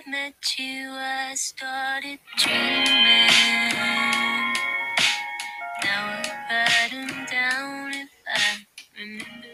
I 0.00 0.10
met 0.10 0.58
you, 0.58 0.88
I 0.92 1.34
started 1.34 2.20
dreaming. 2.36 2.86
Now 5.84 6.06
I 6.08 6.24
write 6.50 6.92
'em 6.94 7.26
down 7.26 7.92
if 7.92 8.08
I 8.26 8.66
remember. 8.98 9.48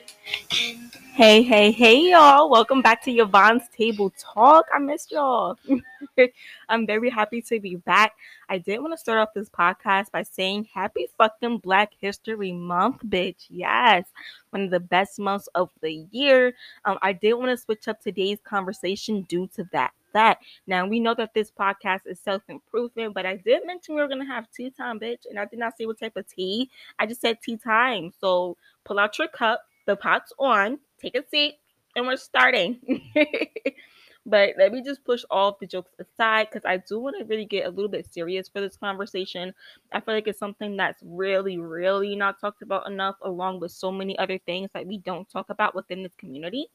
Hey, 1.15 1.43
hey, 1.43 1.73
hey, 1.73 2.11
y'all. 2.11 2.49
Welcome 2.51 2.81
back 2.83 3.03
to 3.05 3.11
Yvonne's 3.11 3.69
Table 3.77 4.13
Talk. 4.19 4.67
I 4.73 4.79
missed 4.79 5.11
y'all. 5.11 5.59
I'm 6.69 6.87
very 6.87 7.11
happy 7.11 7.43
to 7.43 7.59
be 7.59 7.77
back. 7.77 8.13
I 8.49 8.59
did 8.59 8.81
want 8.81 8.93
to 8.93 8.99
start 8.99 9.19
off 9.19 9.35
this 9.35 9.49
podcast 9.49 10.13
by 10.13 10.23
saying 10.23 10.69
happy 10.73 11.09
fucking 11.19 11.59
Black 11.59 11.93
History 11.99 12.53
Month, 12.53 12.99
bitch. 13.07 13.47
Yes, 13.49 14.05
one 14.51 14.63
of 14.63 14.71
the 14.71 14.79
best 14.79 15.19
months 15.19 15.49
of 15.55 15.71
the 15.81 16.07
year. 16.13 16.55
Um, 16.85 16.99
I 17.03 17.15
did 17.15 17.33
want 17.35 17.51
to 17.51 17.57
switch 17.57 17.89
up 17.89 18.01
today's 18.01 18.39
conversation 18.45 19.23
due 19.23 19.49
to 19.57 19.65
that. 19.73 19.93
That 20.17 20.39
now 20.67 20.87
we 20.87 21.01
know 21.01 21.15
that 21.15 21.35
this 21.35 21.51
podcast 21.53 22.01
is 22.07 22.21
self 22.21 22.43
improvement, 22.49 23.15
but 23.15 23.27
I 23.27 23.37
did 23.37 23.67
mention 23.67 23.95
we 23.95 24.01
were 24.03 24.09
gonna 24.09 24.27
have 24.27 24.51
tea 24.51 24.71
time, 24.71 24.99
bitch, 24.99 25.27
and 25.29 25.39
I 25.39 25.45
did 25.45 25.59
not 25.61 25.77
say 25.79 25.87
what 25.87 26.01
type 26.01 26.17
of 26.17 26.27
tea. 26.29 26.71
I 26.99 27.07
just 27.07 27.21
said 27.21 27.39
tea 27.43 27.59
time. 27.59 28.13
So 28.21 28.57
pull 28.85 28.99
out 28.99 29.19
your 29.19 29.29
cup, 29.29 29.63
the 29.87 29.97
pot's 29.97 30.33
on, 30.39 30.79
take 31.01 31.17
a 31.17 31.25
seat, 31.29 31.59
and 31.97 32.07
we're 32.07 32.17
starting. 32.17 32.81
but 34.27 34.55
let 34.59 34.73
me 34.73 34.83
just 34.83 35.05
push 35.05 35.25
all 35.31 35.57
the 35.61 35.67
jokes 35.67 35.93
aside 36.01 36.49
because 36.51 36.65
I 36.65 36.79
do 36.79 36.99
want 36.99 37.17
to 37.19 37.25
really 37.25 37.45
get 37.45 37.67
a 37.67 37.71
little 37.71 37.91
bit 37.91 38.13
serious 38.13 38.49
for 38.49 38.61
this 38.61 38.77
conversation. 38.77 39.55
I 39.93 40.01
feel 40.01 40.15
like 40.15 40.27
it's 40.29 40.39
something 40.39 40.77
that's 40.77 41.03
really, 41.05 41.59
really 41.59 42.17
not 42.17 42.41
talked 42.41 42.63
about 42.63 42.89
enough, 42.89 43.17
along 43.23 43.61
with 43.61 43.73
so 43.73 43.93
many 43.93 44.19
other 44.19 44.39
things 44.39 44.71
that 44.75 44.87
we 44.87 44.99
don't 44.99 45.29
talk 45.29 45.51
about 45.51 45.75
within 45.75 46.03
this 46.03 46.15
community. 46.17 46.69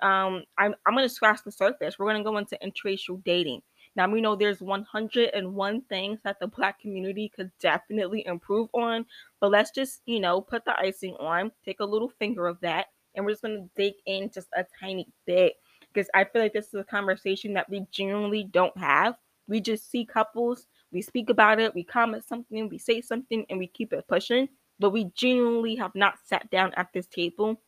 Um, 0.00 0.44
I'm, 0.58 0.74
I'm 0.86 0.94
going 0.94 1.08
to 1.08 1.14
scratch 1.14 1.40
the 1.44 1.52
surface. 1.52 1.98
We're 1.98 2.06
going 2.06 2.22
to 2.22 2.30
go 2.30 2.38
into 2.38 2.58
interracial 2.62 3.22
dating. 3.24 3.62
Now, 3.96 4.08
we 4.08 4.20
know 4.20 4.36
there's 4.36 4.60
101 4.60 5.82
things 5.88 6.20
that 6.22 6.38
the 6.40 6.46
Black 6.46 6.80
community 6.80 7.32
could 7.34 7.50
definitely 7.60 8.24
improve 8.26 8.68
on, 8.72 9.04
but 9.40 9.50
let's 9.50 9.72
just, 9.72 10.02
you 10.06 10.20
know, 10.20 10.40
put 10.40 10.64
the 10.64 10.78
icing 10.78 11.16
on, 11.18 11.50
take 11.64 11.80
a 11.80 11.84
little 11.84 12.10
finger 12.18 12.46
of 12.46 12.60
that, 12.60 12.86
and 13.14 13.24
we're 13.24 13.32
just 13.32 13.42
going 13.42 13.56
to 13.56 13.70
dig 13.82 13.94
in 14.06 14.30
just 14.32 14.48
a 14.56 14.64
tiny 14.80 15.08
bit 15.26 15.54
because 15.92 16.08
I 16.14 16.24
feel 16.24 16.42
like 16.42 16.52
this 16.52 16.68
is 16.68 16.74
a 16.74 16.84
conversation 16.84 17.54
that 17.54 17.68
we 17.68 17.86
genuinely 17.90 18.44
don't 18.44 18.76
have. 18.78 19.16
We 19.48 19.60
just 19.60 19.90
see 19.90 20.04
couples, 20.04 20.66
we 20.92 21.02
speak 21.02 21.30
about 21.30 21.58
it, 21.58 21.74
we 21.74 21.82
comment 21.82 22.24
something, 22.24 22.68
we 22.68 22.78
say 22.78 23.00
something, 23.00 23.44
and 23.50 23.58
we 23.58 23.66
keep 23.66 23.92
it 23.92 24.06
pushing, 24.08 24.48
but 24.78 24.90
we 24.90 25.10
genuinely 25.16 25.74
have 25.76 25.94
not 25.94 26.14
sat 26.24 26.48
down 26.50 26.72
at 26.76 26.88
this 26.92 27.06
table 27.06 27.60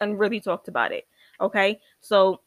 and 0.00 0.18
really 0.18 0.40
talked 0.40 0.68
about 0.68 0.92
it. 0.92 1.06
Okay, 1.42 1.80
so 2.00 2.40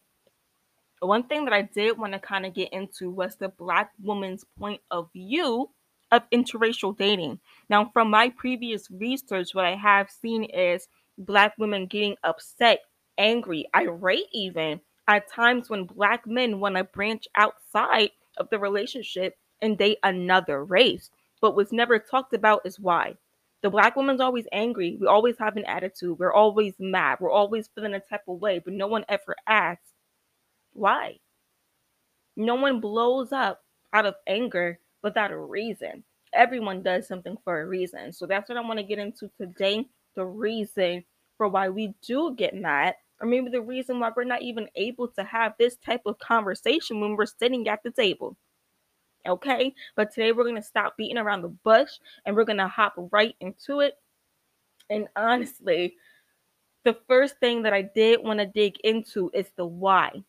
one 1.02 1.24
thing 1.24 1.44
that 1.46 1.54
I 1.54 1.64
did 1.64 1.98
want 1.98 2.14
to 2.14 2.20
kind 2.20 2.46
of 2.46 2.54
get 2.54 2.72
into 2.72 3.12
was 3.12 3.36
the 3.36 3.50
Black 3.50 3.92
woman's 4.02 4.46
point 4.58 4.82
of 4.90 5.12
view 5.12 5.70
of 6.12 6.30
interracial 6.32 6.98
dating. 6.98 7.40
Now, 7.70 7.90
from 7.92 8.10
my 8.10 8.30
previous 8.30 8.90
research, 8.90 9.54
what 9.54 9.66
I 9.66 9.76
have 9.76 10.10
seen 10.10 10.46
is 10.46 10.88
Black 11.18 11.54
women 11.58 11.88
getting 11.88 12.16
upset, 12.24 12.80
angry, 13.18 13.66
irate, 13.76 14.28
even 14.32 14.80
at 15.08 15.30
times 15.30 15.70
when 15.70 15.84
Black 15.84 16.26
men 16.26 16.60
want 16.60 16.76
to 16.76 16.86
branch 16.86 17.28
outside 17.36 18.12
of 18.38 18.50
the 18.50 18.60
relationship 18.60 19.38
and 19.62 19.78
date 19.78 20.00
another 20.04 20.64
race. 20.64 21.10
But 21.42 21.56
what's 21.56 21.72
never 21.72 22.00
talked 22.00 22.34
about 22.34 22.62
is 22.66 22.80
why. 22.80 23.18
The 23.66 23.72
Black 23.72 23.96
woman's 23.96 24.22
always 24.22 24.46
angry. 24.52 24.96
We 25.02 25.08
always 25.08 25.40
have 25.40 25.58
an 25.58 25.66
attitude. 25.66 26.20
We're 26.20 26.32
always 26.32 26.76
mad. 26.78 27.18
We're 27.20 27.32
always 27.32 27.68
feeling 27.74 27.96
a 27.96 28.00
type 28.00 28.22
of 28.28 28.40
way, 28.40 28.60
but 28.60 28.76
no 28.76 28.86
one 28.86 29.06
ever 29.10 29.36
asks 29.48 29.90
why? 30.74 31.18
No 32.36 32.54
one 32.54 32.80
blows 32.80 33.32
up 33.32 33.64
out 33.92 34.06
of 34.06 34.14
anger 34.28 34.78
without 35.02 35.32
a 35.32 35.40
reason. 35.40 36.04
Everyone 36.32 36.84
does 36.84 37.08
something 37.08 37.38
for 37.44 37.60
a 37.60 37.66
reason. 37.66 38.14
So 38.14 38.28
that's 38.28 38.50
what 38.50 38.60
I 38.60 38.62
want 38.62 38.78
to 38.78 38.86
get 38.86 39.00
into 39.00 39.32
today 39.36 39.88
the 40.16 40.26
reason 40.28 41.04
for 41.36 41.48
why 41.48 41.70
we 41.70 41.96
do 42.06 42.36
get 42.36 42.54
mad, 42.54 42.94
or 43.20 43.28
maybe 43.28 43.50
the 43.50 43.64
reason 43.64 44.00
why 44.00 44.12
we're 44.16 44.26
not 44.26 44.44
even 44.44 44.68
able 44.76 45.08
to 45.08 45.24
have 45.24 45.56
this 45.58 45.76
type 45.78 46.02
of 46.06 46.20
conversation 46.20 47.02
when 47.02 47.16
we're 47.16 47.26
sitting 47.26 47.68
at 47.68 47.82
the 47.82 47.90
table. 47.90 48.38
Okay, 49.28 49.74
but 49.96 50.14
today 50.14 50.32
we're 50.32 50.44
going 50.44 50.56
to 50.56 50.62
stop 50.62 50.98
beating 50.98 51.18
around 51.18 51.42
the 51.42 51.50
bush 51.50 51.92
and 52.26 52.36
we're 52.36 52.46
going 52.46 52.58
to 52.58 52.68
hop 52.68 52.94
right 53.12 53.36
into 53.40 53.80
it. 53.80 53.98
And 54.90 55.08
honestly, 55.16 55.96
the 56.84 56.98
first 57.08 57.40
thing 57.40 57.64
that 57.64 57.74
I 57.74 57.82
did 57.82 58.24
want 58.24 58.40
to 58.40 58.46
dig 58.46 58.80
into 58.84 59.32
is 59.34 59.48
the 59.56 59.66
why. 59.66 60.24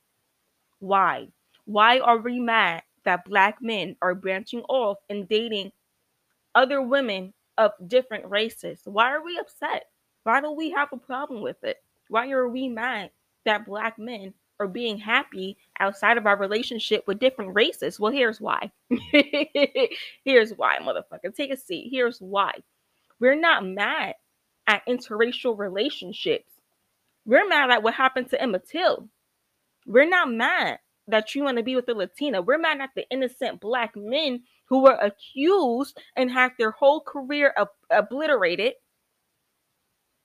Why? 0.79 1.29
Why 1.67 1.99
are 1.99 2.19
we 2.19 2.41
mad 2.41 2.83
that 3.05 3.25
black 3.27 3.59
men 3.61 3.97
are 4.01 4.15
branching 4.15 4.63
off 4.63 4.99
and 5.11 5.29
dating 5.29 5.73
other 6.55 6.81
women 6.81 7.35
of 7.59 7.73
different 7.87 8.25
races? 8.27 8.81
Why 8.85 9.13
are 9.13 9.23
we 9.23 9.39
upset? 9.39 9.85
Why 10.23 10.41
do 10.41 10.53
we 10.53 10.71
have 10.71 10.89
a 10.93 10.97
problem 10.97 11.43
with 11.43 11.63
it? 11.63 11.77
Why 12.09 12.31
are 12.31 12.49
we 12.49 12.69
mad 12.69 13.11
that 13.45 13.67
black 13.67 13.99
men 13.99 14.33
are 14.59 14.69
being 14.69 14.99
happy 14.99 15.57
outside 15.81 16.17
of 16.17 16.27
our 16.27 16.37
relationship 16.37 17.05
with 17.07 17.19
different 17.19 17.55
races? 17.55 18.01
Well, 18.01 18.13
here's 18.13 18.41
why. 18.41 18.71
here's 20.25 20.53
why, 20.53 20.79
motherfucker. 20.79 21.35
Take 21.35 21.53
a 21.53 21.57
seat. 21.57 21.89
Here's 21.91 22.21
why. 22.21 22.53
We're 23.21 23.35
not 23.35 23.65
mad 23.65 24.15
at 24.67 24.87
interracial 24.87 25.59
relationships. 25.59 26.53
We're 27.25 27.49
mad 27.49 27.71
at 27.71 27.83
what 27.83 27.95
happened 27.95 28.31
to 28.31 28.41
Emmett 28.41 28.69
Till. 28.69 29.09
We're 29.87 30.09
not 30.09 30.31
mad 30.31 30.79
that 31.09 31.35
you 31.35 31.45
want 31.45 31.57
to 31.59 31.63
be 31.63 31.77
with 31.77 31.89
a 31.89 31.95
Latina. 31.95 32.43
We're 32.43 32.59
mad 32.59 32.81
at 32.81 32.91
the 32.95 33.09
innocent 33.11 33.61
black 33.61 33.95
men 33.97 34.43
who 34.69 34.83
were 34.83 34.99
accused 35.01 35.99
and 36.17 36.31
had 36.31 36.53
their 36.59 36.73
whole 36.73 37.01
career 37.01 37.55
ob- 37.57 37.69
obliterated. 37.91 38.75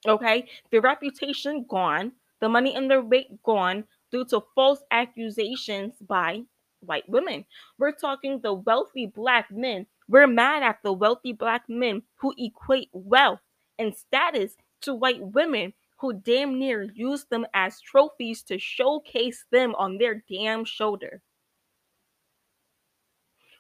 Okay, 0.07 0.47
their 0.71 0.81
reputation 0.81 1.65
gone, 1.69 2.11
the 2.39 2.49
money 2.49 2.75
in 2.75 2.87
their 2.87 3.03
weight 3.03 3.43
gone 3.43 3.83
due 4.11 4.25
to 4.25 4.41
false 4.55 4.83
accusations 4.91 5.93
by 6.01 6.41
white 6.81 7.07
women. 7.07 7.45
We're 7.77 7.93
talking 7.93 8.39
the 8.39 8.53
wealthy 8.53 9.07
black 9.07 9.51
men. 9.51 9.85
We're 10.07 10.27
mad 10.27 10.63
at 10.63 10.79
the 10.83 10.93
wealthy 10.93 11.33
black 11.33 11.63
men 11.69 12.03
who 12.17 12.33
equate 12.37 12.89
wealth 12.93 13.39
and 13.79 13.95
status 13.95 14.55
to 14.81 14.93
white 14.93 15.21
women 15.21 15.73
who 15.99 16.13
damn 16.13 16.57
near 16.57 16.83
use 16.83 17.25
them 17.25 17.45
as 17.53 17.79
trophies 17.79 18.41
to 18.43 18.57
showcase 18.57 19.45
them 19.51 19.75
on 19.75 19.97
their 19.97 20.23
damn 20.29 20.65
shoulder. 20.65 21.21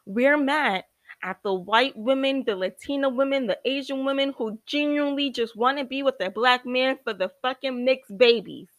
We're 0.05 0.37
mad 0.37 0.85
at 1.23 1.37
the 1.43 1.53
white 1.53 1.95
women, 1.95 2.43
the 2.45 2.55
Latina 2.55 3.09
women, 3.09 3.45
the 3.45 3.59
Asian 3.65 4.03
women 4.05 4.33
who 4.37 4.59
genuinely 4.65 5.29
just 5.29 5.55
want 5.55 5.77
to 5.77 5.85
be 5.85 6.01
with 6.01 6.17
their 6.17 6.31
black 6.31 6.65
man 6.65 6.97
for 7.03 7.13
the 7.13 7.29
fucking 7.43 7.85
mixed 7.85 8.17
babies. 8.17 8.69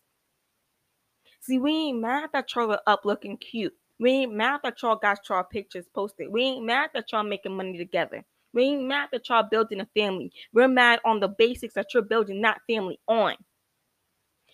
See, 1.43 1.59
we 1.59 1.73
ain't 1.73 2.01
mad 2.01 2.31
that 2.35 2.55
y'all 2.55 2.71
are 2.71 2.81
up 2.87 3.05
looking 3.05 3.37
cute. 3.37 3.75
We 3.99 4.13
ain't 4.13 4.33
mad 4.33 4.61
that 4.63 4.81
y'all 4.81 4.95
got 4.95 5.29
y'all 5.29 5.43
pictures 5.43 5.87
posted. 5.93 6.29
We 6.31 6.43
ain't 6.43 6.65
mad 6.65 6.91
that 6.95 7.11
y'all 7.11 7.25
making 7.25 7.57
money 7.57 7.77
together. 7.77 8.25
We 8.55 8.63
ain't 8.65 8.85
mad 8.85 9.09
that 9.11 9.29
y'all 9.29 9.43
building 9.51 9.81
a 9.81 9.87
family. 9.87 10.33
We're 10.53 10.69
mad 10.69 11.01
on 11.05 11.19
the 11.19 11.27
basics 11.27 11.75
that 11.75 11.95
you're 11.95 12.05
building 12.05 12.43
that 12.43 12.61
family 12.69 13.01
on. 13.09 13.35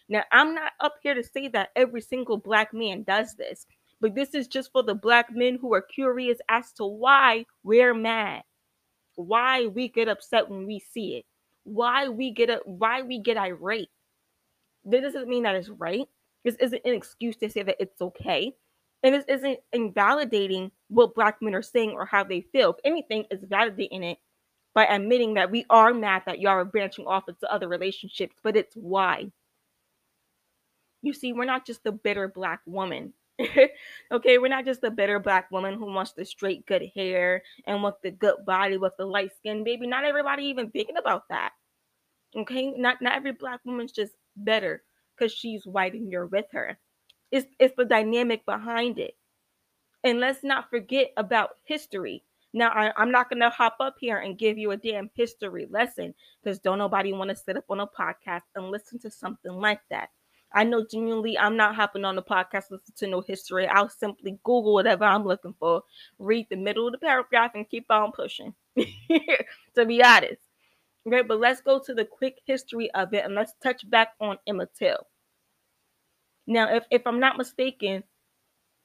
Now, 0.08 0.24
I'm 0.32 0.54
not 0.54 0.72
up 0.80 0.94
here 1.02 1.12
to 1.12 1.22
say 1.22 1.48
that 1.48 1.70
every 1.76 2.00
single 2.00 2.38
black 2.38 2.72
man 2.72 3.02
does 3.02 3.34
this, 3.34 3.66
but 4.00 4.14
this 4.14 4.34
is 4.34 4.48
just 4.48 4.72
for 4.72 4.82
the 4.82 4.94
black 4.94 5.26
men 5.30 5.58
who 5.60 5.74
are 5.74 5.82
curious 5.82 6.38
as 6.48 6.72
to 6.74 6.86
why 6.86 7.44
we're 7.64 7.92
mad, 7.92 8.44
why 9.16 9.66
we 9.66 9.88
get 9.88 10.08
upset 10.08 10.48
when 10.48 10.66
we 10.66 10.78
see 10.78 11.16
it, 11.16 11.26
why 11.64 12.08
we 12.08 12.30
get 12.30 12.48
a, 12.48 12.60
why 12.64 13.02
we 13.02 13.20
get 13.20 13.36
irate. 13.36 13.90
This 14.86 15.02
doesn't 15.02 15.28
mean 15.28 15.42
that 15.42 15.56
it's 15.56 15.68
right. 15.68 16.08
This 16.48 16.56
isn't 16.60 16.80
an 16.86 16.94
excuse 16.94 17.36
to 17.36 17.50
say 17.50 17.62
that 17.62 17.76
it's 17.78 18.00
okay. 18.00 18.54
And 19.02 19.14
this 19.14 19.26
isn't 19.28 19.58
invalidating 19.74 20.70
what 20.88 21.14
black 21.14 21.42
men 21.42 21.54
are 21.54 21.60
saying 21.60 21.90
or 21.90 22.06
how 22.06 22.24
they 22.24 22.40
feel. 22.40 22.70
If 22.70 22.76
anything, 22.86 23.26
it's 23.30 23.44
validating 23.44 24.02
it 24.02 24.16
by 24.74 24.86
admitting 24.86 25.34
that 25.34 25.50
we 25.50 25.66
are 25.68 25.92
mad 25.92 26.22
that 26.24 26.40
y'all 26.40 26.52
are 26.52 26.64
branching 26.64 27.06
off 27.06 27.28
into 27.28 27.52
other 27.52 27.68
relationships, 27.68 28.36
but 28.42 28.56
it's 28.56 28.74
why. 28.76 29.30
You 31.02 31.12
see, 31.12 31.34
we're 31.34 31.44
not 31.44 31.66
just 31.66 31.84
the 31.84 31.92
bitter 31.92 32.28
black 32.28 32.60
woman. 32.64 33.12
okay, 34.10 34.38
we're 34.38 34.48
not 34.48 34.64
just 34.64 34.80
the 34.80 34.90
bitter 34.90 35.18
black 35.18 35.50
woman 35.50 35.74
who 35.74 35.92
wants 35.92 36.12
the 36.12 36.24
straight 36.24 36.64
good 36.64 36.90
hair 36.96 37.42
and 37.66 37.82
wants 37.82 37.98
the 38.02 38.10
good 38.10 38.36
body 38.46 38.78
with 38.78 38.94
the 38.96 39.04
light 39.04 39.36
skin, 39.36 39.64
baby. 39.64 39.86
Not 39.86 40.06
everybody 40.06 40.44
even 40.44 40.70
thinking 40.70 40.96
about 40.96 41.28
that. 41.28 41.50
Okay, 42.34 42.70
not 42.70 43.02
not 43.02 43.16
every 43.16 43.32
black 43.32 43.60
woman's 43.66 43.92
just 43.92 44.14
better 44.34 44.82
because 45.18 45.32
she's 45.32 45.66
white 45.66 45.94
and 45.94 46.10
you're 46.10 46.26
with 46.26 46.46
her. 46.52 46.78
It's 47.30 47.46
it's 47.58 47.74
the 47.76 47.84
dynamic 47.84 48.44
behind 48.46 48.98
it. 48.98 49.16
And 50.04 50.20
let's 50.20 50.44
not 50.44 50.70
forget 50.70 51.12
about 51.16 51.56
history. 51.64 52.22
Now, 52.54 52.70
I, 52.70 52.92
I'm 52.96 53.10
not 53.10 53.28
gonna 53.28 53.50
hop 53.50 53.76
up 53.80 53.96
here 54.00 54.18
and 54.18 54.38
give 54.38 54.56
you 54.56 54.70
a 54.70 54.76
damn 54.76 55.10
history 55.14 55.66
lesson 55.70 56.14
because 56.42 56.58
don't 56.58 56.78
nobody 56.78 57.12
want 57.12 57.30
to 57.30 57.36
sit 57.36 57.56
up 57.56 57.64
on 57.68 57.80
a 57.80 57.86
podcast 57.86 58.42
and 58.54 58.70
listen 58.70 58.98
to 59.00 59.10
something 59.10 59.52
like 59.52 59.80
that. 59.90 60.10
I 60.52 60.64
know 60.64 60.86
genuinely 60.90 61.36
I'm 61.38 61.56
not 61.56 61.74
hopping 61.74 62.06
on 62.06 62.16
the 62.16 62.22
podcast 62.22 62.70
listen 62.70 62.94
to 62.96 63.06
no 63.06 63.20
history. 63.20 63.66
I'll 63.66 63.90
simply 63.90 64.38
Google 64.44 64.72
whatever 64.72 65.04
I'm 65.04 65.24
looking 65.24 65.54
for, 65.58 65.82
read 66.18 66.46
the 66.48 66.56
middle 66.56 66.86
of 66.86 66.92
the 66.92 66.98
paragraph, 66.98 67.52
and 67.54 67.68
keep 67.68 67.86
on 67.90 68.12
pushing. 68.12 68.54
to 68.76 69.84
be 69.86 70.02
honest. 70.02 70.47
Okay, 71.08 71.22
but 71.22 71.40
let's 71.40 71.62
go 71.62 71.78
to 71.80 71.94
the 71.94 72.04
quick 72.04 72.40
history 72.44 72.90
of 72.92 73.14
it 73.14 73.24
and 73.24 73.34
let's 73.34 73.54
touch 73.62 73.88
back 73.88 74.10
on 74.20 74.36
Emmett 74.46 74.74
Till. 74.78 75.06
Now, 76.46 76.74
if, 76.74 76.84
if 76.90 77.06
I'm 77.06 77.18
not 77.18 77.38
mistaken, 77.38 78.04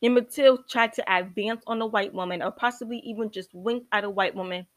Emmett 0.02 0.31
Till 0.31 0.64
tried 0.70 0.94
to 0.94 1.14
advance 1.14 1.64
on 1.68 1.81
a 1.81 1.86
white 1.86 2.14
woman 2.14 2.42
or 2.42 2.52
possibly 2.52 3.00
even 3.00 3.30
just 3.30 3.54
wink 3.54 3.84
at 3.92 4.06
a 4.06 4.10
white 4.10 4.36
woman. 4.36 4.68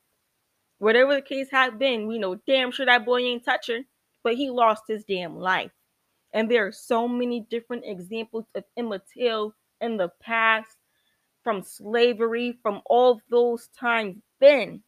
Whatever 0.79 1.15
the 1.15 1.23
case 1.23 1.49
had 1.53 1.79
been, 1.79 2.09
we 2.09 2.19
know 2.19 2.35
damn 2.35 2.73
sure 2.73 2.87
that 2.87 3.07
boy 3.07 3.21
ain't 3.21 3.45
touch 3.45 3.69
her, 3.69 3.81
but 4.25 4.35
he 4.35 4.51
lost 4.51 4.83
his 4.89 5.05
damn 5.05 5.37
life. 5.39 5.71
And 6.35 6.51
there 6.51 6.67
are 6.67 6.73
so 6.73 7.07
many 7.07 7.47
different 7.49 7.85
examples 7.87 8.47
of 8.57 8.65
Emmett 8.77 9.03
Till 9.15 9.55
in 9.81 9.99
the 9.99 10.11
past, 10.21 10.77
from 11.45 11.63
slavery, 11.63 12.59
from 12.61 12.83
all 12.87 13.21
those 13.31 13.69
times 13.79 14.17
then. 14.41 14.83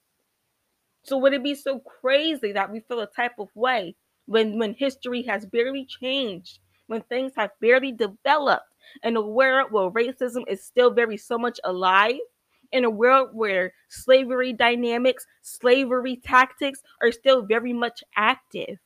So 1.08 1.16
would 1.18 1.32
it 1.32 1.42
be 1.42 1.54
so 1.54 1.78
crazy 1.80 2.52
that 2.52 2.70
we 2.70 2.80
feel 2.80 3.00
a 3.00 3.06
type 3.06 3.38
of 3.38 3.48
way 3.54 3.96
when 4.26 4.58
when 4.58 4.74
history 4.74 5.22
has 5.22 5.46
barely 5.46 5.86
changed, 5.86 6.58
when 6.86 7.00
things 7.02 7.32
have 7.36 7.50
barely 7.60 7.92
developed, 7.92 8.66
in 9.02 9.16
a 9.16 9.22
world 9.22 9.72
where 9.72 9.90
racism 9.90 10.44
is 10.48 10.62
still 10.62 10.90
very 10.90 11.16
so 11.16 11.38
much 11.38 11.58
alive, 11.64 12.20
in 12.72 12.84
a 12.84 12.90
world 12.90 13.30
where 13.32 13.72
slavery 13.88 14.52
dynamics, 14.52 15.26
slavery 15.40 16.16
tactics 16.16 16.82
are 17.02 17.10
still 17.10 17.40
very 17.42 17.72
much 17.72 18.04
active? 18.16 18.78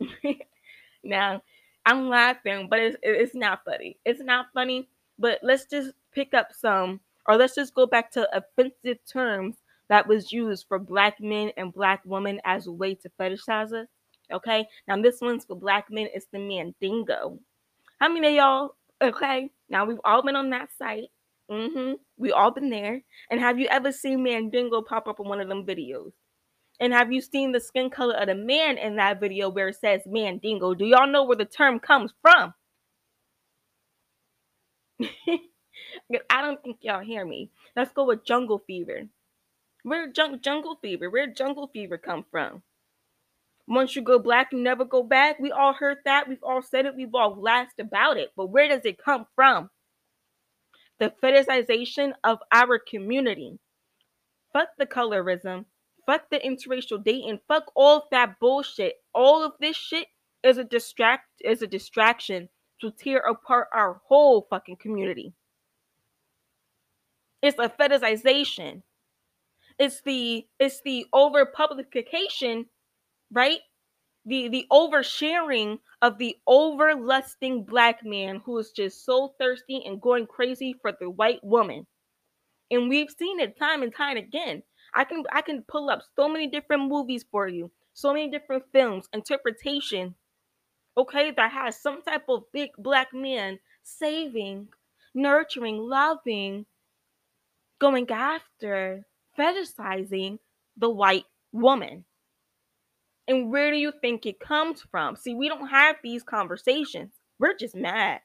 now, 1.04 1.42
I'm 1.86 2.08
laughing, 2.10 2.68
but 2.68 2.80
it's 2.80 2.96
it's 3.02 3.34
not 3.34 3.64
funny. 3.64 3.98
It's 4.04 4.20
not 4.20 4.46
funny, 4.52 4.88
but 5.18 5.38
let's 5.42 5.64
just 5.64 5.92
pick 6.12 6.34
up 6.34 6.48
some, 6.52 7.00
or 7.26 7.36
let's 7.36 7.54
just 7.54 7.74
go 7.74 7.86
back 7.86 8.10
to 8.12 8.28
offensive 8.36 8.98
terms 9.10 9.56
that 9.88 10.06
was 10.06 10.32
used 10.32 10.66
for 10.68 10.78
black 10.78 11.20
men 11.20 11.50
and 11.56 11.72
black 11.72 12.00
women 12.04 12.40
as 12.44 12.66
a 12.66 12.72
way 12.72 12.94
to 12.94 13.10
fetishize 13.20 13.72
us. 13.72 13.88
Okay, 14.32 14.66
now 14.88 15.00
this 15.00 15.20
one's 15.20 15.44
for 15.44 15.56
black 15.56 15.86
men. 15.90 16.08
It's 16.12 16.26
the 16.32 16.38
mandingo. 16.38 17.38
How 18.00 18.08
many 18.08 18.28
of 18.28 18.34
y'all? 18.34 18.74
Okay, 19.02 19.50
now 19.68 19.84
we've 19.84 20.00
all 20.04 20.22
been 20.22 20.36
on 20.36 20.50
that 20.50 20.68
site. 20.76 21.10
Mm-hmm. 21.50 21.94
We 22.16 22.32
all 22.32 22.50
been 22.50 22.70
there. 22.70 23.02
And 23.30 23.40
have 23.40 23.58
you 23.58 23.68
ever 23.68 23.92
seen 23.92 24.22
mandingo 24.22 24.82
pop 24.82 25.06
up 25.06 25.20
in 25.20 25.28
one 25.28 25.40
of 25.40 25.48
them 25.48 25.64
videos? 25.64 26.12
And 26.80 26.92
have 26.92 27.12
you 27.12 27.20
seen 27.20 27.52
the 27.52 27.60
skin 27.60 27.88
color 27.88 28.14
of 28.16 28.26
the 28.26 28.34
man 28.34 28.76
in 28.78 28.96
that 28.96 29.20
video 29.20 29.48
where 29.48 29.68
it 29.68 29.76
says 29.76 30.02
mandingo? 30.06 30.74
Do 30.74 30.84
y'all 30.84 31.06
know 31.06 31.24
where 31.24 31.36
the 31.36 31.44
term 31.44 31.78
comes 31.78 32.12
from? 32.20 32.52
I 36.30 36.42
don't 36.42 36.62
think 36.62 36.78
y'all 36.82 37.00
hear 37.00 37.24
me. 37.24 37.50
Let's 37.74 37.92
go 37.92 38.04
with 38.04 38.24
jungle 38.24 38.62
fever. 38.66 39.02
Where 39.86 40.10
jung- 40.12 40.40
jungle 40.40 40.74
fever? 40.82 41.08
Where 41.08 41.28
jungle 41.28 41.68
fever 41.68 41.96
come 41.96 42.24
from? 42.28 42.64
Once 43.68 43.94
you 43.94 44.02
go 44.02 44.18
black, 44.18 44.48
you 44.50 44.58
never 44.58 44.84
go 44.84 45.04
back. 45.04 45.38
We 45.38 45.52
all 45.52 45.74
heard 45.74 45.98
that. 46.04 46.28
We've 46.28 46.42
all 46.42 46.60
said 46.60 46.86
it. 46.86 46.96
We've 46.96 47.14
all 47.14 47.40
laughed 47.40 47.78
about 47.78 48.16
it. 48.16 48.32
But 48.36 48.46
where 48.46 48.66
does 48.66 48.84
it 48.84 48.98
come 48.98 49.28
from? 49.36 49.70
The 50.98 51.12
fetishization 51.22 52.14
of 52.24 52.40
our 52.50 52.80
community. 52.80 53.60
Fuck 54.52 54.70
the 54.76 54.86
colorism. 54.86 55.66
Fuck 56.04 56.30
the 56.32 56.40
interracial 56.40 57.04
dating. 57.04 57.38
Fuck 57.46 57.70
all 57.76 58.08
that 58.10 58.40
bullshit. 58.40 58.94
All 59.14 59.44
of 59.44 59.52
this 59.60 59.76
shit 59.76 60.08
is 60.42 60.58
a 60.58 60.64
distract 60.64 61.28
is 61.44 61.62
a 61.62 61.66
distraction 61.68 62.48
to 62.80 62.90
tear 62.90 63.18
apart 63.18 63.68
our 63.72 64.00
whole 64.08 64.48
fucking 64.50 64.78
community. 64.78 65.32
It's 67.40 67.60
a 67.60 67.68
fetishization 67.68 68.82
it's 69.78 70.00
the 70.02 70.46
it's 70.58 70.80
the 70.82 71.06
over 71.12 71.46
publication 71.46 72.66
right? 73.32 73.60
The 74.24 74.48
the 74.48 74.66
oversharing 74.72 75.78
of 76.02 76.18
the 76.18 76.36
over 76.46 76.94
lusting 76.94 77.64
black 77.64 78.04
man 78.04 78.42
who 78.44 78.58
is 78.58 78.72
just 78.72 79.04
so 79.04 79.34
thirsty 79.38 79.82
and 79.84 80.00
going 80.00 80.26
crazy 80.26 80.74
for 80.80 80.92
the 80.98 81.10
white 81.10 81.42
woman. 81.44 81.86
And 82.70 82.88
we've 82.88 83.10
seen 83.10 83.40
it 83.40 83.58
time 83.58 83.82
and 83.82 83.94
time 83.94 84.16
again. 84.16 84.62
I 84.94 85.04
can 85.04 85.24
i 85.32 85.42
can 85.42 85.62
pull 85.68 85.90
up 85.90 86.02
so 86.16 86.28
many 86.28 86.46
different 86.48 86.88
movies 86.88 87.24
for 87.30 87.48
you 87.48 87.70
so 87.94 88.12
many 88.12 88.30
different 88.30 88.64
films 88.72 89.08
interpretation 89.12 90.14
okay 90.96 91.30
that 91.32 91.50
has 91.52 91.80
some 91.80 92.02
type 92.02 92.24
of 92.28 92.44
big 92.52 92.70
black 92.78 93.12
man 93.12 93.58
saving 93.82 94.68
nurturing 95.14 95.78
loving 95.78 96.64
going 97.78 98.08
after 98.10 99.06
fetishizing 99.38 100.38
the 100.76 100.90
white 100.90 101.24
woman. 101.52 102.04
And 103.28 103.50
where 103.50 103.70
do 103.70 103.76
you 103.76 103.92
think 104.00 104.24
it 104.24 104.38
comes 104.38 104.82
from? 104.90 105.16
See, 105.16 105.34
we 105.34 105.48
don't 105.48 105.68
have 105.68 105.96
these 106.02 106.22
conversations. 106.22 107.12
We're 107.38 107.56
just 107.56 107.74
mad. 107.74 108.20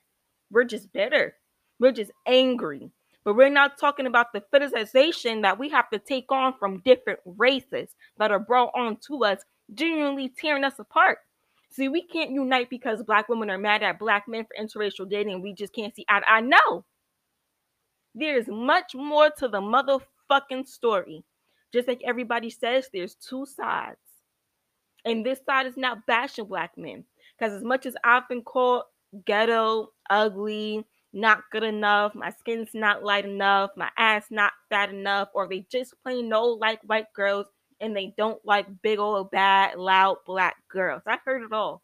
We're 0.51 0.63
just 0.63 0.91
bitter. 0.93 1.35
We're 1.79 1.91
just 1.91 2.11
angry. 2.27 2.91
But 3.23 3.35
we're 3.35 3.49
not 3.49 3.77
talking 3.77 4.05
about 4.05 4.33
the 4.33 4.43
fetishization 4.53 5.41
that 5.43 5.59
we 5.59 5.69
have 5.69 5.89
to 5.91 5.99
take 5.99 6.31
on 6.31 6.53
from 6.57 6.79
different 6.79 7.19
races 7.25 7.95
that 8.17 8.31
are 8.31 8.39
brought 8.39 8.71
on 8.75 8.97
to 9.07 9.23
us, 9.23 9.41
genuinely 9.73 10.29
tearing 10.29 10.63
us 10.63 10.79
apart. 10.79 11.19
See, 11.71 11.87
we 11.87 12.01
can't 12.01 12.31
unite 12.31 12.69
because 12.69 13.01
black 13.03 13.29
women 13.29 13.49
are 13.49 13.57
mad 13.57 13.81
at 13.81 13.99
black 13.99 14.27
men 14.27 14.45
for 14.45 14.61
interracial 14.61 15.09
dating. 15.09 15.41
We 15.41 15.53
just 15.53 15.73
can't 15.73 15.95
see 15.95 16.05
eye. 16.09 16.41
No. 16.41 16.83
There's 18.13 18.47
much 18.47 18.93
more 18.93 19.29
to 19.37 19.47
the 19.47 19.61
mother 19.61 19.99
fucking 20.31 20.66
story. 20.66 21.24
Just 21.74 21.89
like 21.89 22.01
everybody 22.06 22.50
says, 22.50 22.88
there's 22.94 23.16
two 23.16 23.45
sides. 23.45 23.98
And 25.04 25.25
this 25.25 25.39
side 25.45 25.66
is 25.66 25.75
not 25.75 26.06
bashing 26.06 26.45
black 26.45 26.78
men. 26.78 27.04
Because 27.38 27.54
as 27.54 27.63
much 27.63 27.86
as 27.86 27.95
I've 28.04 28.30
been 28.30 28.44
called 28.44 28.83
ghetto, 29.25 29.89
ugly, 30.10 30.86
not 31.12 31.44
good 31.51 31.63
enough, 31.63 32.16
my 32.16 32.31
skin's 32.31 32.69
not 32.74 33.04
light 33.04 33.25
enough, 33.25 33.72
my 33.75 33.89
ass 33.98 34.25
not 34.30 34.54
fat 34.69 34.89
enough, 34.89 35.28
or 35.33 35.50
they 35.50 35.66
just 35.69 35.94
plain 36.04 36.30
no 36.30 36.45
like 36.45 36.80
white 36.83 37.12
girls 37.13 37.48
and 37.81 37.95
they 37.95 38.13
don't 38.18 38.39
like 38.45 38.68
big 38.81 39.00
old 39.00 39.31
bad, 39.31 39.78
loud 39.78 40.18
black 40.25 40.56
girls. 40.69 41.01
I've 41.06 41.19
heard 41.25 41.42
it 41.42 41.51
all. 41.51 41.81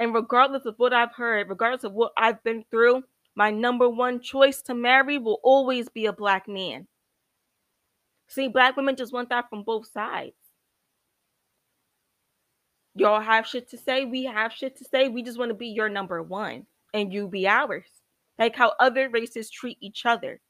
And 0.00 0.14
regardless 0.14 0.64
of 0.64 0.74
what 0.78 0.94
I've 0.94 1.14
heard, 1.14 1.50
regardless 1.50 1.84
of 1.84 1.92
what 1.92 2.12
I've 2.16 2.42
been 2.42 2.64
through, 2.70 3.02
my 3.36 3.50
number 3.50 3.88
one 3.88 4.20
choice 4.20 4.62
to 4.62 4.74
marry 4.74 5.18
will 5.18 5.40
always 5.42 5.88
be 5.88 6.06
a 6.06 6.12
black 6.12 6.48
man. 6.48 6.86
See, 8.28 8.48
black 8.48 8.76
women 8.76 8.96
just 8.96 9.12
want 9.12 9.28
that 9.30 9.50
from 9.50 9.62
both 9.64 9.86
sides. 9.86 10.34
Y'all 12.94 13.20
have 13.20 13.46
shit 13.46 13.68
to 13.70 13.76
say. 13.76 14.04
We 14.04 14.24
have 14.24 14.52
shit 14.52 14.76
to 14.78 14.84
say. 14.84 15.08
We 15.08 15.22
just 15.22 15.38
want 15.38 15.50
to 15.50 15.54
be 15.54 15.68
your 15.68 15.88
number 15.88 16.22
one 16.22 16.66
and 16.92 17.12
you 17.12 17.28
be 17.28 17.46
ours. 17.48 17.88
Like 18.38 18.56
how 18.56 18.72
other 18.78 19.08
races 19.08 19.50
treat 19.50 19.78
each 19.80 20.06
other. 20.06 20.40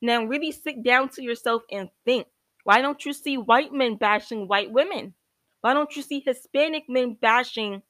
Now, 0.00 0.24
really 0.24 0.52
sit 0.52 0.82
down 0.82 1.08
to 1.10 1.22
yourself 1.22 1.62
and 1.70 1.88
think 2.04 2.26
why 2.64 2.82
don't 2.82 3.04
you 3.04 3.14
see 3.14 3.38
white 3.38 3.72
men 3.72 3.96
bashing 3.96 4.46
white 4.46 4.70
women? 4.70 5.14
Why 5.62 5.74
don't 5.74 5.96
you 5.96 6.02
see 6.02 6.20
Hispanic 6.20 6.84
men 6.88 7.16
bashing 7.20 7.82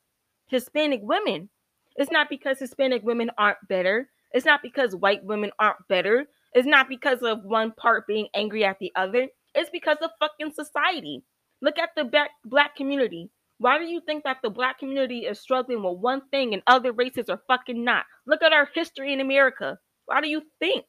Hispanic 0.46 1.00
women? 1.02 1.50
It's 1.98 2.12
not 2.12 2.30
because 2.30 2.60
Hispanic 2.60 3.02
women 3.02 3.30
aren't 3.36 3.58
better. 3.68 4.08
It's 4.32 4.46
not 4.46 4.62
because 4.62 4.94
white 4.94 5.24
women 5.24 5.50
aren't 5.58 5.86
better. 5.88 6.26
It's 6.54 6.66
not 6.66 6.88
because 6.88 7.22
of 7.22 7.44
one 7.44 7.72
part 7.72 8.06
being 8.06 8.28
angry 8.34 8.64
at 8.64 8.78
the 8.78 8.92
other. 8.96 9.28
It's 9.54 9.70
because 9.70 9.98
of 10.00 10.10
fucking 10.20 10.52
society. 10.54 11.24
Look 11.60 11.78
at 11.78 11.90
the 11.96 12.04
black, 12.04 12.30
black 12.44 12.76
community. 12.76 13.30
Why 13.58 13.78
do 13.78 13.84
you 13.84 14.00
think 14.00 14.22
that 14.22 14.38
the 14.42 14.50
black 14.50 14.78
community 14.78 15.26
is 15.26 15.40
struggling 15.40 15.82
with 15.82 15.98
one 15.98 16.22
thing 16.30 16.54
and 16.54 16.62
other 16.68 16.92
races 16.92 17.28
are 17.28 17.42
fucking 17.48 17.82
not? 17.82 18.04
Look 18.26 18.42
at 18.42 18.52
our 18.52 18.68
history 18.72 19.12
in 19.12 19.20
America. 19.20 19.78
Why 20.06 20.20
do 20.20 20.28
you 20.28 20.42
think? 20.60 20.84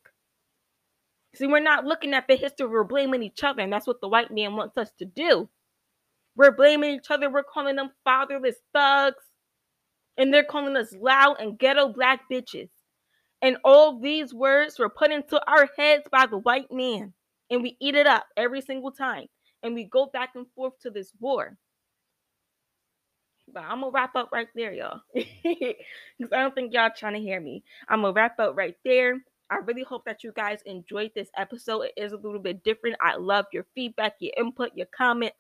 See, 1.36 1.48
we're 1.48 1.60
not 1.60 1.86
looking 1.86 2.14
at 2.14 2.28
the 2.28 2.36
history, 2.36 2.68
we're 2.68 2.84
blaming 2.84 3.24
each 3.24 3.44
other, 3.44 3.62
and 3.62 3.74
that's 3.74 3.88
what 3.88 4.02
the 4.02 4.08
white 4.08 4.32
man 4.32 4.56
wants 4.56 4.78
us 4.78 4.92
to 5.00 5.06
do. 5.06 5.50
We're 6.36 6.56
blaming 6.56 6.96
each 6.96 7.10
other, 7.10 7.30
we're 7.30 7.44
calling 7.44 7.76
them 7.76 7.92
fatherless 8.04 8.56
thugs, 8.74 9.24
and 10.20 10.34
they're 10.34 10.44
calling 10.44 10.76
us 10.76 10.94
loud 10.94 11.38
and 11.40 11.58
ghetto 11.58 11.88
black 11.88 12.22
bitches. 12.32 12.70
And 13.42 13.58
all 13.64 14.00
these 14.00 14.34
words 14.34 14.78
were 14.78 14.90
put 14.90 15.12
into 15.12 15.42
our 15.50 15.70
heads 15.78 16.04
by 16.12 16.26
the 16.28 16.38
white 16.38 16.72
man, 16.72 17.14
and 17.50 17.64
we 17.64 17.78
eat 17.80 17.96
it 17.96 18.06
up 18.06 18.26
every 18.36 18.62
single 18.62 18.92
time. 18.92 19.28
And 19.64 19.74
we 19.74 19.86
go 19.86 20.08
back 20.08 20.32
and 20.36 20.46
forth 20.56 20.74
to 20.82 20.90
this 20.90 21.12
war. 21.20 21.58
But 23.52 23.64
I'm 23.64 23.80
gonna 23.80 23.92
wrap 23.92 24.16
up 24.16 24.30
right 24.32 24.48
there, 24.54 24.74
y'all. 24.74 25.02
Because 25.44 26.34
I 26.34 26.42
don't 26.42 26.54
think 26.54 26.74
y'all 26.74 26.92
trying 26.96 27.14
to 27.14 27.20
hear 27.20 27.40
me. 27.40 27.64
I'm 27.88 28.02
gonna 28.02 28.14
wrap 28.14 28.40
up 28.40 28.56
right 28.58 28.76
there. 28.84 29.20
I 29.50 29.58
really 29.58 29.84
hope 29.84 30.06
that 30.06 30.24
you 30.24 30.32
guys 30.34 30.62
enjoyed 30.66 31.12
this 31.16 31.30
episode. 31.36 31.84
It 31.84 31.94
is 31.98 32.12
a 32.12 32.18
little 32.18 32.40
bit 32.40 32.64
different. 32.64 32.98
I 33.02 33.16
love 33.16 33.46
your 33.52 33.66
feedback, 33.74 34.16
your 34.20 34.34
input, 34.38 34.72
your 34.76 34.88
comments, 34.96 35.40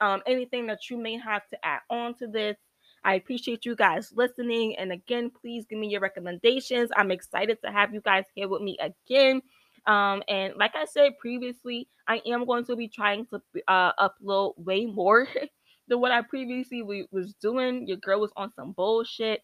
um, 0.00 0.22
anything 0.26 0.66
that 0.68 0.88
you 0.88 0.96
may 0.96 1.18
have 1.18 1.46
to 1.48 1.58
add 1.64 1.80
on 1.90 2.14
to 2.14 2.26
this. 2.26 2.56
I 3.04 3.14
appreciate 3.14 3.64
you 3.64 3.74
guys 3.74 4.12
listening. 4.14 4.76
And 4.76 4.92
again, 4.92 5.30
please 5.30 5.64
give 5.68 5.78
me 5.78 5.88
your 5.88 6.00
recommendations. 6.00 6.90
I'm 6.96 7.10
excited 7.10 7.58
to 7.64 7.70
have 7.70 7.94
you 7.94 8.00
guys 8.00 8.24
here 8.34 8.48
with 8.48 8.62
me 8.62 8.78
again. 8.78 9.42
Um, 9.86 10.22
and 10.28 10.54
like 10.56 10.74
I 10.74 10.84
said 10.84 11.18
previously, 11.18 11.88
I 12.06 12.20
am 12.26 12.44
going 12.44 12.64
to 12.66 12.76
be 12.76 12.88
trying 12.88 13.26
to 13.26 13.40
uh, 13.66 13.92
upload 13.98 14.58
way 14.58 14.86
more 14.86 15.26
than 15.88 16.00
what 16.00 16.12
I 16.12 16.22
previously 16.22 16.82
was 16.82 17.34
doing. 17.40 17.86
Your 17.86 17.96
girl 17.96 18.20
was 18.20 18.32
on 18.36 18.52
some 18.52 18.72
bullshit. 18.72 19.42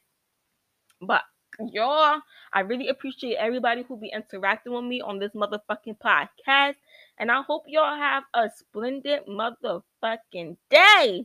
But 1.00 1.22
y'all, 1.58 2.20
I 2.52 2.60
really 2.60 2.88
appreciate 2.88 3.36
everybody 3.36 3.82
who 3.82 3.96
be 3.98 4.12
interacting 4.14 4.72
with 4.72 4.84
me 4.84 5.00
on 5.00 5.18
this 5.18 5.32
motherfucking 5.32 5.98
podcast. 6.04 6.74
And 7.18 7.30
I 7.30 7.42
hope 7.42 7.64
y'all 7.66 7.96
have 7.96 8.24
a 8.34 8.50
splendid 8.54 9.20
motherfucking 9.26 10.56
day. 10.68 11.24